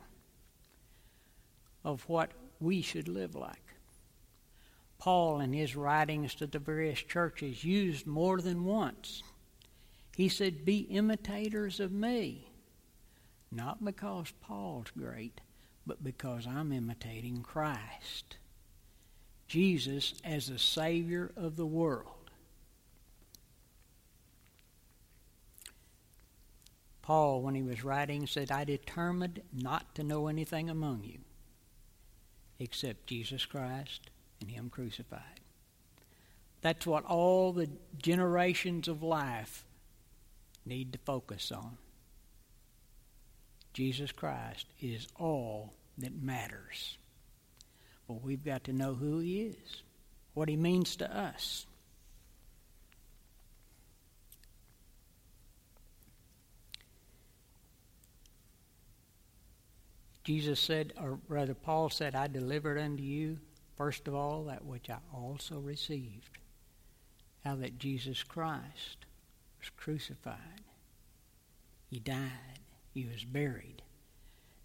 of 1.83 2.07
what 2.07 2.31
we 2.59 2.81
should 2.81 3.07
live 3.07 3.35
like. 3.35 3.61
Paul, 4.99 5.39
in 5.39 5.53
his 5.53 5.75
writings 5.75 6.35
to 6.35 6.47
the 6.47 6.59
various 6.59 6.99
churches, 6.99 7.63
used 7.63 8.05
more 8.05 8.41
than 8.41 8.65
once. 8.65 9.23
He 10.15 10.29
said, 10.29 10.65
Be 10.65 10.79
imitators 10.79 11.79
of 11.79 11.91
me 11.91 12.47
not 13.51 13.83
because 13.83 14.31
Paul's 14.41 14.91
great, 14.97 15.41
but 15.85 16.03
because 16.03 16.47
I'm 16.47 16.71
imitating 16.71 17.41
Christ. 17.41 18.37
Jesus 19.47 20.13
as 20.23 20.47
the 20.47 20.59
Savior 20.59 21.31
of 21.37 21.55
the 21.55 21.65
world. 21.65 22.31
Paul, 27.01 27.41
when 27.43 27.53
he 27.53 27.61
was 27.61 27.83
writing, 27.83 28.25
said, 28.25 28.51
I 28.51 28.63
determined 28.63 29.41
not 29.53 29.93
to 29.95 30.03
know 30.03 30.27
anything 30.27 30.71
among 30.71 31.03
you 31.03 31.19
except 32.59 33.07
Jesus 33.07 33.45
Christ 33.45 34.09
and 34.41 34.49
Him 34.49 34.69
crucified. 34.69 35.41
That's 36.61 36.87
what 36.87 37.05
all 37.05 37.53
the 37.53 37.69
generations 37.97 38.87
of 38.87 39.03
life 39.03 39.65
need 40.65 40.93
to 40.93 40.99
focus 40.99 41.51
on. 41.51 41.77
Jesus 43.75 44.13
Christ 44.13 44.67
is 44.79 45.05
all 45.17 45.73
that 45.97 46.23
matters. 46.23 46.97
But 48.07 48.23
we've 48.23 48.43
got 48.43 48.63
to 48.63 48.73
know 48.73 48.93
who 48.93 49.19
He 49.19 49.41
is, 49.41 49.81
what 50.33 50.47
He 50.47 50.55
means 50.55 50.95
to 50.95 51.13
us. 51.13 51.65
Jesus 60.23 60.61
said, 60.61 60.93
or 60.97 61.19
rather, 61.27 61.53
Paul 61.53 61.89
said, 61.89 62.15
I 62.15 62.27
delivered 62.27 62.79
unto 62.79 63.03
you, 63.03 63.39
first 63.75 64.07
of 64.07 64.15
all, 64.15 64.45
that 64.45 64.63
which 64.63 64.89
I 64.89 64.99
also 65.13 65.59
received. 65.59 66.37
How 67.43 67.55
that 67.57 67.77
Jesus 67.77 68.23
Christ 68.23 69.05
was 69.59 69.69
crucified, 69.75 70.63
He 71.89 71.99
died, 71.99 72.54
he 72.95 73.05
was 73.05 73.25
buried. 73.25 73.83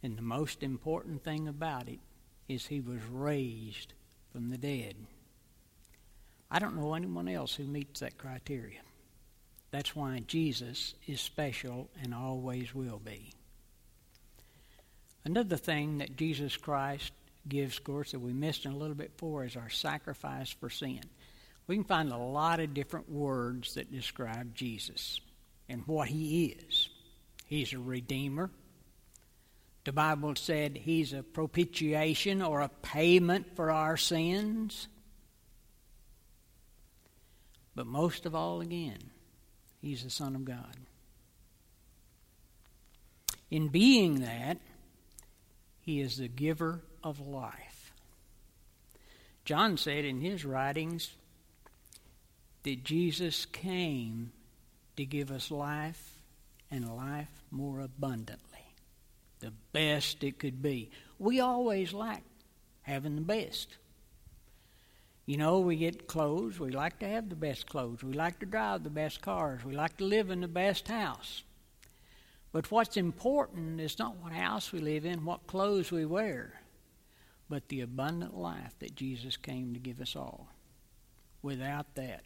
And 0.02 0.16
the 0.16 0.22
most 0.22 0.62
important 0.62 1.22
thing 1.24 1.48
about 1.48 1.88
it 1.88 1.98
is 2.48 2.66
he 2.66 2.80
was 2.80 3.00
raised 3.10 3.92
from 4.32 4.48
the 4.48 4.56
dead. 4.56 4.94
I 6.50 6.60
don't 6.60 6.76
know 6.76 6.94
anyone 6.94 7.28
else 7.28 7.54
who 7.54 7.64
meets 7.64 8.00
that 8.00 8.16
criteria. 8.16 8.80
That's 9.72 9.94
why 9.94 10.22
Jesus 10.26 10.94
is 11.06 11.20
special 11.20 11.90
and 12.02 12.14
always 12.14 12.74
will 12.74 13.00
be. 13.04 13.32
Another 15.24 15.56
thing 15.56 15.98
that 15.98 16.16
Jesus 16.16 16.56
Christ 16.56 17.12
gives, 17.48 17.78
of 17.78 17.84
course, 17.84 18.12
that 18.12 18.20
we 18.20 18.32
missed 18.32 18.64
a 18.64 18.70
little 18.70 18.94
bit 18.94 19.16
before 19.16 19.44
is 19.44 19.56
our 19.56 19.70
sacrifice 19.70 20.50
for 20.50 20.70
sin. 20.70 21.00
We 21.66 21.74
can 21.74 21.84
find 21.84 22.12
a 22.12 22.16
lot 22.16 22.60
of 22.60 22.74
different 22.74 23.10
words 23.10 23.74
that 23.74 23.92
describe 23.92 24.54
Jesus 24.54 25.20
and 25.68 25.82
what 25.86 26.08
he 26.08 26.46
is. 26.46 26.89
He's 27.50 27.72
a 27.72 27.80
redeemer. 27.80 28.48
The 29.82 29.92
Bible 29.92 30.36
said 30.36 30.76
he's 30.76 31.12
a 31.12 31.24
propitiation 31.24 32.42
or 32.42 32.60
a 32.60 32.68
payment 32.68 33.56
for 33.56 33.72
our 33.72 33.96
sins. 33.96 34.86
But 37.74 37.88
most 37.88 38.24
of 38.24 38.36
all, 38.36 38.60
again, 38.60 39.10
he's 39.82 40.04
the 40.04 40.10
Son 40.10 40.36
of 40.36 40.44
God. 40.44 40.76
In 43.50 43.66
being 43.66 44.20
that, 44.20 44.58
he 45.80 46.00
is 46.00 46.18
the 46.18 46.28
giver 46.28 46.84
of 47.02 47.18
life. 47.18 47.92
John 49.44 49.76
said 49.76 50.04
in 50.04 50.20
his 50.20 50.44
writings 50.44 51.10
that 52.62 52.84
Jesus 52.84 53.44
came 53.44 54.30
to 54.96 55.04
give 55.04 55.32
us 55.32 55.50
life 55.50 56.14
and 56.70 56.96
life 56.96 57.39
more 57.50 57.80
abundantly. 57.80 58.74
The 59.40 59.52
best 59.72 60.22
it 60.22 60.38
could 60.38 60.62
be. 60.62 60.90
We 61.18 61.40
always 61.40 61.92
like 61.92 62.22
having 62.82 63.14
the 63.14 63.22
best. 63.22 63.76
You 65.26 65.36
know, 65.36 65.60
we 65.60 65.76
get 65.76 66.08
clothes. 66.08 66.58
We 66.58 66.70
like 66.70 66.98
to 67.00 67.08
have 67.08 67.28
the 67.28 67.36
best 67.36 67.68
clothes. 67.68 68.02
We 68.02 68.12
like 68.12 68.40
to 68.40 68.46
drive 68.46 68.82
the 68.82 68.90
best 68.90 69.22
cars. 69.22 69.64
We 69.64 69.74
like 69.74 69.96
to 69.98 70.04
live 70.04 70.30
in 70.30 70.40
the 70.40 70.48
best 70.48 70.88
house. 70.88 71.44
But 72.52 72.70
what's 72.70 72.96
important 72.96 73.80
is 73.80 73.98
not 73.98 74.16
what 74.16 74.32
house 74.32 74.72
we 74.72 74.80
live 74.80 75.04
in, 75.04 75.24
what 75.24 75.46
clothes 75.46 75.92
we 75.92 76.04
wear, 76.04 76.60
but 77.48 77.68
the 77.68 77.80
abundant 77.80 78.36
life 78.36 78.74
that 78.80 78.96
Jesus 78.96 79.36
came 79.36 79.72
to 79.72 79.78
give 79.78 80.00
us 80.00 80.16
all. 80.16 80.48
Without 81.42 81.94
that, 81.94 82.22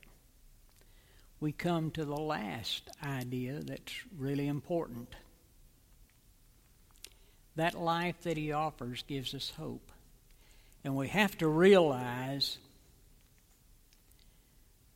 we 1.40 1.53
come 1.53 1.90
to 1.92 2.05
the 2.05 2.16
last 2.16 2.88
idea 3.05 3.61
that's 3.61 3.92
really 4.18 4.47
important. 4.47 5.14
That 7.57 7.75
life 7.75 8.23
that 8.23 8.37
He 8.37 8.53
offers 8.53 9.05
gives 9.07 9.35
us 9.35 9.53
hope. 9.57 9.90
And 10.85 10.97
we 10.97 11.09
have 11.09 11.37
to 11.38 11.49
realize 11.49 12.59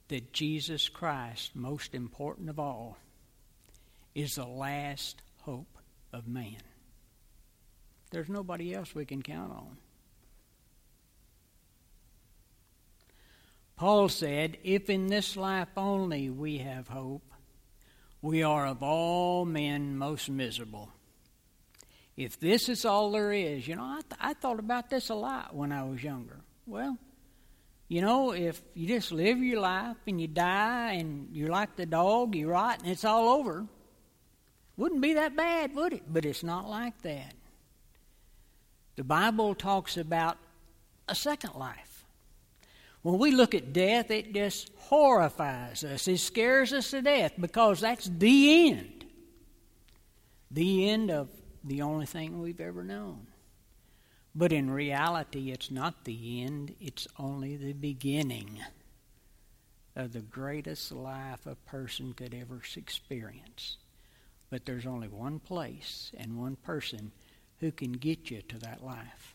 that 0.09 0.33
Jesus 0.33 0.89
Christ, 0.89 1.55
most 1.55 1.95
important 1.95 2.49
of 2.51 2.59
all, 2.59 2.99
is 4.15 4.35
the 4.35 4.47
last 4.47 5.23
hope 5.43 5.79
of 6.13 6.27
man. 6.27 6.57
There's 8.11 8.29
nobody 8.29 8.75
else 8.75 8.95
we 8.95 9.05
can 9.05 9.23
count 9.23 9.53
on. 9.53 9.77
Paul 13.79 14.09
said, 14.09 14.59
If 14.65 14.91
in 14.91 15.07
this 15.07 15.37
life 15.37 15.69
only 15.77 16.31
we 16.31 16.59
have 16.59 16.89
hope, 16.89 17.23
we 18.21 18.43
are 18.43 18.67
of 18.67 18.83
all 18.83 19.45
men 19.45 19.97
most 19.97 20.29
miserable. 20.29 20.91
If 22.17 22.41
this 22.41 22.69
is 22.69 22.85
all 22.85 23.13
there 23.13 23.33
is, 23.33 23.69
you 23.69 23.77
know, 23.77 23.85
I, 23.85 24.01
th- 24.01 24.21
I 24.21 24.35
thought 24.35 24.59
about 24.59 24.91
this 24.91 25.11
a 25.11 25.15
lot 25.15 25.55
when 25.55 25.71
I 25.71 25.85
was 25.85 26.03
younger. 26.03 26.41
Well, 26.67 26.99
you 27.87 28.03
know, 28.03 28.33
if 28.33 28.61
you 28.75 28.89
just 28.89 29.13
live 29.13 29.39
your 29.39 29.61
life 29.61 29.97
and 30.09 30.21
you 30.21 30.27
die 30.27 30.95
and 30.95 31.29
you're 31.33 31.49
like 31.49 31.77
the 31.77 31.87
dog, 31.87 32.35
you 32.35 32.49
rot 32.49 32.81
and 32.83 32.91
it's 32.91 33.05
all 33.05 33.29
over, 33.29 33.65
wouldn't 34.77 35.01
be 35.01 35.15
that 35.15 35.37
bad, 35.37 35.77
would 35.77 35.93
it? 35.93 36.03
But 36.13 36.25
it's 36.25 36.43
not 36.43 36.69
like 36.69 37.01
that. 37.03 37.33
The 38.97 39.05
Bible 39.05 39.55
talks 39.55 39.97
about 39.97 40.37
a 41.07 41.15
second 41.15 41.55
life. 41.55 41.88
When 43.03 43.19
we 43.19 43.31
look 43.31 43.55
at 43.55 43.73
death, 43.73 44.11
it 44.11 44.35
just 44.35 44.71
horrifies 44.77 45.85
us. 45.85 46.09
It 46.09 46.19
scares 46.19 46.73
us 46.73 46.91
to 46.91 47.03
death 47.03 47.35
because 47.39 47.81
that's 47.81 48.07
the 48.07 48.69
end. 48.69 49.05
The 50.51 50.89
end 50.91 51.11
of 51.11 51.29
the 51.63 51.83
only 51.83 52.07
thing 52.07 52.41
we've 52.41 52.61
ever 52.61 52.83
known. 52.83 53.27
But 54.35 54.53
in 54.53 54.71
reality, 54.71 55.51
it's 55.51 55.71
not 55.71 56.05
the 56.05 56.43
end, 56.43 56.75
it's 56.81 57.09
only 57.19 57.57
the 57.57 57.73
beginning 57.73 58.61
of 59.97 60.13
the 60.13 60.21
greatest 60.21 60.93
life 60.93 61.47
a 61.47 61.57
person 61.57 62.13
could 62.13 62.33
ever 62.33 62.63
experience. 62.77 63.79
But 64.49 64.65
there's 64.65 64.87
only 64.87 65.09
one 65.09 65.41
place 65.41 66.13
and 66.17 66.39
one 66.39 66.57
person 66.57 67.13
who 67.59 67.73
can 67.73 67.93
get 67.93 68.31
you 68.31 68.43
to 68.43 68.59
that 68.59 68.85
life. 68.85 69.35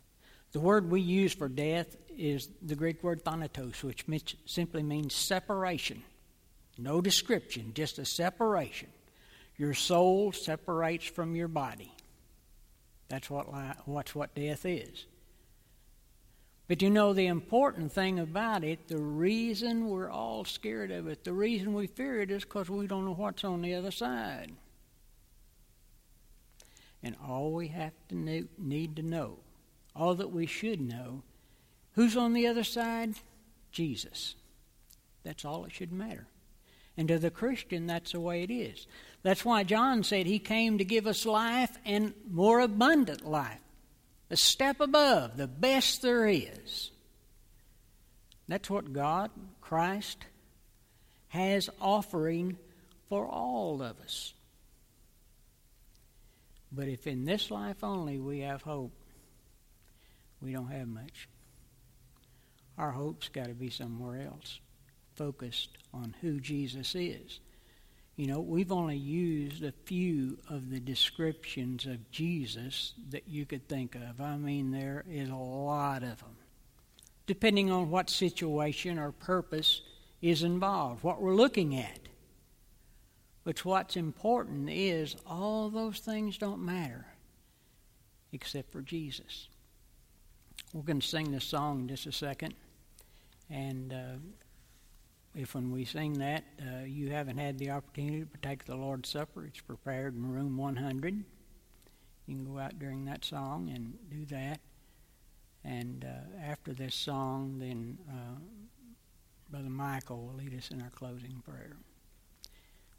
The 0.54 0.60
word 0.60 0.90
we 0.90 1.02
use 1.02 1.34
for 1.34 1.50
death 1.50 1.98
is 2.16 2.48
the 2.62 2.76
Greek 2.76 3.04
word 3.04 3.26
thanatos, 3.26 3.84
which 3.84 4.06
simply 4.46 4.84
means 4.84 5.16
separation. 5.16 6.04
No 6.78 7.02
description, 7.02 7.72
just 7.74 7.98
a 7.98 8.06
separation. 8.06 8.90
Your 9.58 9.74
soul 9.74 10.32
separates 10.32 11.06
from 11.06 11.36
your 11.36 11.48
body. 11.48 11.92
That's 13.10 13.30
what, 13.30 13.48
what's 13.86 14.14
what 14.14 14.36
death 14.36 14.66
is. 14.66 15.06
But 16.68 16.84
you 16.84 16.90
know, 16.92 17.14
the 17.14 17.28
important 17.28 17.92
thing 17.92 18.20
about 18.20 18.64
it, 18.64 18.88
the 18.88 18.98
reason 18.98 19.90
we're 19.90 20.10
all 20.10 20.46
scared 20.46 20.92
of 20.92 21.08
it, 21.08 21.24
the 21.24 21.34
reason 21.34 21.74
we 21.74 21.88
fear 21.88 22.22
it 22.22 22.32
is 22.32 22.44
because 22.44 22.70
we 22.70 22.88
don't 22.88 23.06
know 23.06 23.14
what's 23.14 23.44
on 23.44 23.62
the 23.62 23.74
other 23.74 23.92
side. 23.92 24.52
And 27.02 27.16
all 27.28 27.52
we 27.52 27.68
have 27.70 27.94
to 28.10 28.48
need 28.58 28.96
to 28.96 29.02
know 29.02 29.40
all 29.96 30.16
that 30.16 30.32
we 30.32 30.46
should 30.46 30.82
know. 30.82 31.24
Who's 31.94 32.18
on 32.18 32.34
the 32.34 32.48
other 32.48 32.64
side? 32.64 33.16
Jesus. 33.72 34.36
That's 35.24 35.46
all 35.46 35.66
it 35.66 35.74
should 35.74 35.92
matter. 35.92 36.28
And 36.98 37.08
to 37.08 37.18
the 37.18 37.32
Christian, 37.32 37.88
that's 37.88 38.12
the 38.12 38.20
way 38.20 38.44
it 38.44 38.52
is. 38.52 38.88
That's 39.24 39.46
why 39.46 39.64
John 39.64 40.04
said 40.04 40.26
he 40.26 40.40
came 40.40 40.78
to 40.78 40.86
give 40.86 41.08
us 41.08 41.26
life 41.26 41.76
and 41.86 42.14
more 42.30 42.60
abundant 42.60 43.26
life. 43.26 43.60
A 44.30 44.36
step 44.36 44.80
above, 44.80 45.38
the 45.38 45.48
best 45.48 46.02
there 46.02 46.28
is. 46.28 46.92
That's 48.48 48.70
what 48.70 48.94
God, 48.94 49.32
Christ, 49.62 50.26
has 51.30 51.70
offering 51.82 52.58
for 53.10 53.28
all 53.28 53.82
of 53.82 54.00
us. 54.02 54.34
But 56.72 56.88
if 56.88 57.08
in 57.08 57.26
this 57.26 57.52
life 57.52 57.84
only 57.84 58.20
we 58.20 58.40
have 58.40 58.64
hope, 58.64 58.92
we 60.44 60.52
don't 60.52 60.72
have 60.72 60.88
much. 60.88 61.28
Our 62.78 62.92
hope's 62.92 63.30
got 63.30 63.48
to 63.48 63.54
be 63.54 63.70
somewhere 63.70 64.22
else, 64.22 64.60
focused 65.16 65.78
on 65.94 66.16
who 66.22 66.40
Jesus 66.40 66.96
is. 66.96 67.40
You 68.16 68.28
know, 68.28 68.42
we've 68.42 68.72
only 68.72 68.98
used 68.98 69.64
a 69.64 69.74
few 69.86 70.38
of 70.50 70.70
the 70.70 70.80
descriptions 70.80 71.86
of 71.86 72.12
Jesus 72.12 72.94
that 73.10 73.28
you 73.28 73.46
could 73.46 73.68
think 73.68 73.96
of. 73.96 74.22
I 74.22 74.38
mean, 74.38 74.72
there 74.72 75.04
is 75.10 75.30
a 75.30 75.36
lot 75.36 76.04
of 76.04 76.20
them, 76.20 76.36
depending 77.26 77.72
on 77.72 77.90
what 77.90 78.10
situation 78.10 79.00
or 79.00 79.12
purpose 79.12 79.82
is 80.22 80.44
involved, 80.44 81.04
what 81.04 81.22
we're 81.22 81.36
looking 81.36 81.76
at. 81.76 82.00
But 83.44 83.66
what's 83.66 83.98
important 83.98 84.70
is 84.70 85.16
all 85.26 85.70
those 85.70 86.00
things 86.00 86.38
don't 86.38 86.64
matter 86.64 87.06
except 88.32 88.72
for 88.72 88.82
Jesus. 88.82 89.48
We're 90.74 90.82
going 90.82 91.02
to 91.02 91.08
sing 91.08 91.32
this 91.32 91.46
song 91.46 91.82
in 91.82 91.88
just 91.88 92.08
a 92.08 92.12
second. 92.12 92.56
And 93.48 93.94
uh, 93.94 94.18
if 95.36 95.54
when 95.54 95.72
we 95.72 95.86
sing 95.86 96.14
that, 96.14 96.44
uh, 96.60 96.86
you 96.86 97.12
haven't 97.12 97.38
had 97.38 97.60
the 97.60 97.70
opportunity 97.70 98.22
to 98.22 98.26
partake 98.26 98.66
the 98.66 98.76
Lord's 98.76 99.08
Supper, 99.08 99.46
it's 99.46 99.62
prepared 99.62 100.16
in 100.16 100.32
room 100.32 100.58
100. 100.58 101.24
You 102.26 102.36
can 102.36 102.44
go 102.44 102.58
out 102.58 102.80
during 102.80 103.06
that 103.06 103.24
song 103.24 103.70
and 103.70 103.94
do 104.10 104.26
that. 104.36 104.60
And 105.64 106.06
uh, 106.06 106.44
after 106.44 106.74
this 106.74 106.96
song, 106.96 107.60
then 107.60 108.00
uh, 108.10 108.40
Brother 109.52 109.70
Michael 109.70 110.26
will 110.26 110.34
lead 110.34 110.58
us 110.58 110.72
in 110.72 110.82
our 110.82 110.90
closing 110.90 111.44
prayer. 111.46 111.78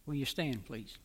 Will 0.06 0.14
you 0.14 0.26
stand, 0.26 0.64
please? 0.64 0.96